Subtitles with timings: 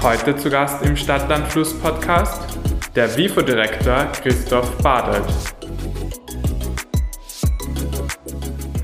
[0.00, 2.40] Heute zu Gast im Stadtlandfluss-Podcast
[2.94, 5.24] der WIFO-Direktor Christoph Badelt.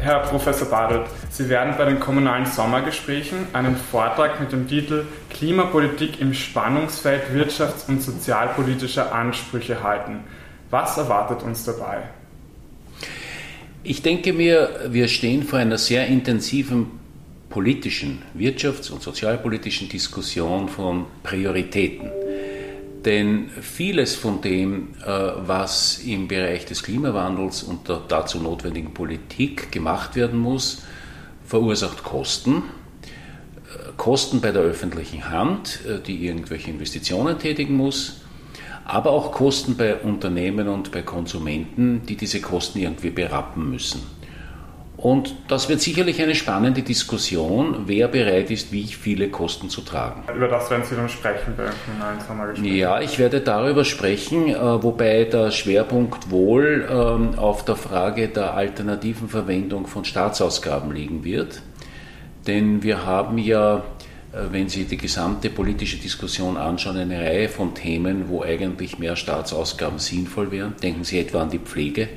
[0.01, 6.21] Herr Professor Badelt, Sie werden bei den kommunalen Sommergesprächen einen Vortrag mit dem Titel Klimapolitik
[6.21, 10.25] im Spannungsfeld wirtschafts- und sozialpolitischer Ansprüche halten.
[10.71, 12.03] Was erwartet uns dabei?
[13.85, 17.04] Ich denke mir, wir stehen vor einer sehr intensiven
[17.55, 22.11] politischen, wirtschafts- und sozialpolitischen Diskussion von Prioritäten.
[23.05, 25.07] Denn vieles von dem, äh,
[25.47, 30.83] was im Bereich des Klimawandels und der dazu notwendigen Politik gemacht werden muss,
[31.47, 32.57] verursacht Kosten.
[32.57, 38.23] Äh, Kosten bei der öffentlichen Hand, äh, die irgendwelche Investitionen tätigen muss,
[38.85, 44.24] aber auch Kosten bei Unternehmen und bei Konsumenten, die diese Kosten irgendwie berappen müssen.
[45.05, 50.23] Und das wird sicherlich eine spannende Diskussion, wer bereit ist, wie viele Kosten zu tragen.
[50.35, 52.75] Über das werden Sie dann sprechen bei Kommunalen Sommergesprächen?
[52.75, 58.55] Ja, ich werde darüber sprechen, äh, wobei der Schwerpunkt wohl ähm, auf der Frage der
[58.55, 61.61] alternativen Verwendung von Staatsausgaben liegen wird.
[62.47, 63.85] Denn wir haben ja,
[64.33, 69.17] äh, wenn Sie die gesamte politische Diskussion anschauen, eine Reihe von Themen, wo eigentlich mehr
[69.17, 70.77] Staatsausgaben sinnvoll wären.
[70.83, 72.09] Denken Sie etwa an die Pflege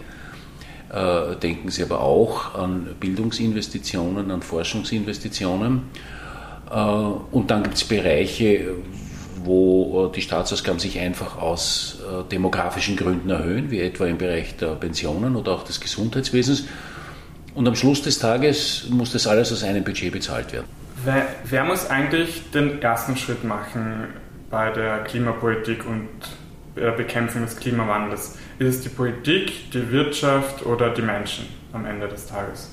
[0.89, 5.81] denken Sie aber auch an Bildungsinvestitionen, an Forschungsinvestitionen.
[6.71, 8.75] Äh, und dann gibt es Bereiche,
[9.43, 11.99] wo äh, die Staatsausgaben sich einfach aus
[12.31, 16.65] demografischen Gründen erhöhen, wie etwa im Bereich der Pensionen oder auch des Gesundheitswesens.
[17.53, 20.67] Und am Schluss des Tages muss das alles aus einem Budget bezahlt werden.
[21.03, 24.07] Wer, wer muss eigentlich den ersten Schritt machen
[24.49, 26.07] bei der Klimapolitik und
[26.91, 28.37] Bekämpfung des Klimawandels?
[28.59, 32.71] Ist es die Politik, die Wirtschaft oder die Menschen am Ende des Tages?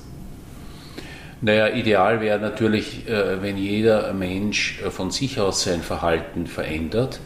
[1.41, 7.19] Naja, ideal wäre natürlich, äh, wenn jeder Mensch äh, von sich aus sein Verhalten verändert.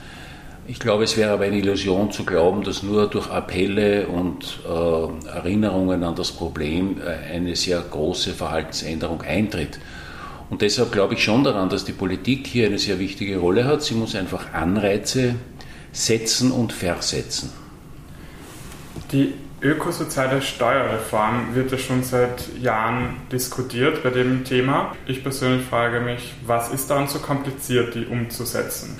[0.67, 5.27] Ich glaube, es wäre aber eine Illusion zu glauben, dass nur durch Appelle und äh,
[5.29, 6.97] Erinnerungen an das Problem
[7.31, 9.79] eine sehr große Verhaltensänderung eintritt.
[10.49, 13.83] Und deshalb glaube ich schon daran, dass die Politik hier eine sehr wichtige Rolle hat.
[13.83, 15.35] Sie muss einfach Anreize
[15.91, 17.51] setzen und versetzen.
[19.11, 24.95] Die ökosoziale Steuerreform wird ja schon seit Jahren diskutiert bei dem Thema.
[25.05, 28.99] Ich persönlich frage mich, was ist daran so kompliziert, die umzusetzen?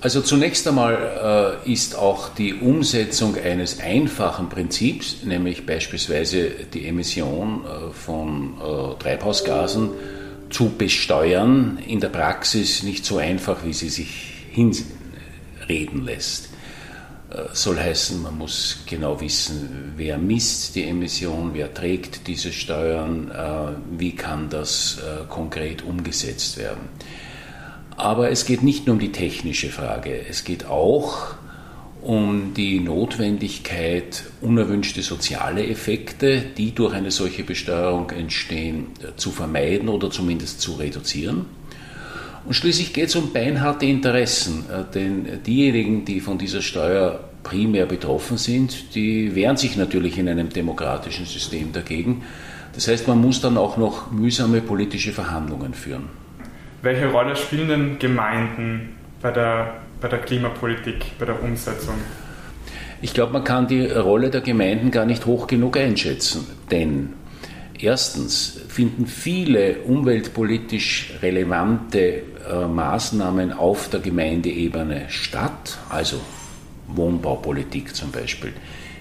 [0.00, 7.64] Also zunächst einmal äh, ist auch die Umsetzung eines einfachen Prinzips, nämlich beispielsweise die Emission
[7.64, 9.90] äh, von äh, Treibhausgasen
[10.50, 14.46] zu besteuern, in der Praxis nicht so einfach, wie sie sich
[15.68, 16.48] hinreden lässt.
[17.30, 23.30] Äh, soll heißen, man muss genau wissen, wer misst die Emission, wer trägt diese Steuern,
[23.30, 26.88] äh, wie kann das äh, konkret umgesetzt werden.
[27.96, 31.34] Aber es geht nicht nur um die technische Frage, es geht auch
[32.00, 38.86] um die Notwendigkeit, unerwünschte soziale Effekte, die durch eine solche Besteuerung entstehen,
[39.16, 41.46] zu vermeiden oder zumindest zu reduzieren.
[42.48, 47.84] Und schließlich geht es um beinharte Interessen, äh, denn diejenigen, die von dieser Steuer primär
[47.84, 52.22] betroffen sind, die wehren sich natürlich in einem demokratischen System dagegen.
[52.74, 56.04] Das heißt, man muss dann auch noch mühsame politische Verhandlungen führen.
[56.80, 61.96] Welche Rolle spielen denn Gemeinden bei der, bei der Klimapolitik, bei der Umsetzung?
[63.02, 67.10] Ich glaube, man kann die Rolle der Gemeinden gar nicht hoch genug einschätzen, denn
[67.80, 76.20] Erstens finden viele umweltpolitisch relevante äh, Maßnahmen auf der Gemeindeebene statt, also
[76.88, 78.52] Wohnbaupolitik zum Beispiel,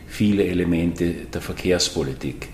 [0.08, 2.50] viele Elemente der Verkehrspolitik.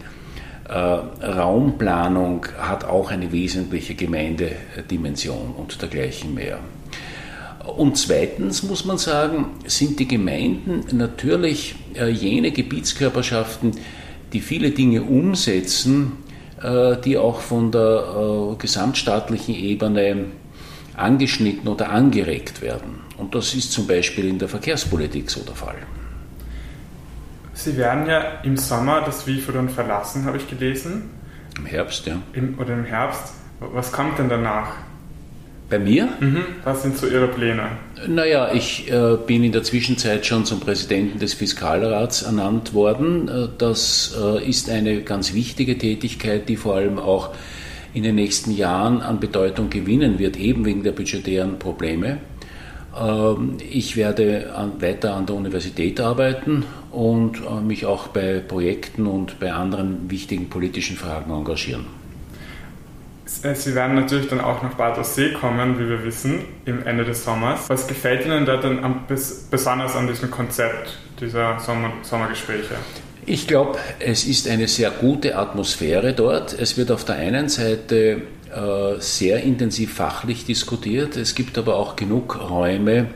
[0.70, 6.60] Äh, Raumplanung hat auch eine wesentliche Gemeindedimension und dergleichen mehr.
[7.66, 13.72] Und zweitens muss man sagen, sind die Gemeinden natürlich äh, jene Gebietskörperschaften,
[14.34, 16.14] die viele Dinge umsetzen,
[16.62, 20.26] äh, die auch von der äh, gesamtstaatlichen Ebene
[20.96, 23.02] angeschnitten oder angeregt werden.
[23.18, 25.78] Und das ist zum Beispiel in der Verkehrspolitik so der Fall.
[27.54, 31.12] Sie werden ja im Sommer das WIFO dann verlassen, habe ich gelesen.
[31.58, 32.18] Im Herbst, ja.
[32.34, 33.34] Im, oder im Herbst.
[33.60, 34.76] Was kommt denn danach?
[35.70, 36.08] Bei mir?
[36.20, 36.44] Mhm.
[36.64, 37.64] Was sind so Ihre Pläne?
[38.08, 43.28] Naja, ich äh, bin in der Zwischenzeit schon zum Präsidenten des Fiskalrats ernannt worden.
[43.28, 47.30] Äh, das äh, ist eine ganz wichtige Tätigkeit, die vor allem auch
[47.94, 52.18] in den nächsten Jahren an Bedeutung gewinnen wird, eben wegen der budgetären Probleme.
[53.00, 59.08] Ähm, ich werde an, weiter an der Universität arbeiten und äh, mich auch bei Projekten
[59.08, 62.03] und bei anderen wichtigen politischen Fragen engagieren.
[63.44, 67.06] Äh, Sie werden natürlich dann auch nach Bad See kommen, wie wir wissen, im Ende
[67.06, 67.70] des Sommers.
[67.70, 72.76] Was gefällt Ihnen da denn am, besonders an diesem Konzept dieser Sommer, Sommergespräche?
[73.26, 76.54] Ich glaube, es ist eine sehr gute Atmosphäre dort.
[76.54, 78.22] Es wird auf der einen Seite
[78.54, 81.16] äh, sehr intensiv fachlich diskutiert.
[81.16, 83.08] Es gibt aber auch genug Räume,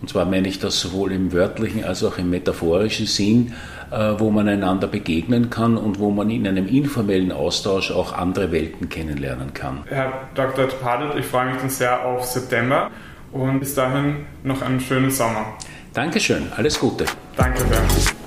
[0.00, 3.52] und zwar meine ich das sowohl im wörtlichen als auch im metaphorischen Sinn,
[3.90, 8.52] äh, wo man einander begegnen kann und wo man in einem informellen Austausch auch andere
[8.52, 9.84] Welten kennenlernen kann.
[9.86, 10.66] Herr Dr.
[10.66, 12.90] Padet, ich freue mich dann sehr auf September
[13.32, 15.54] und bis dahin noch einen schönen Sommer.
[15.92, 17.04] Dankeschön, alles Gute.
[17.36, 18.17] Danke sehr.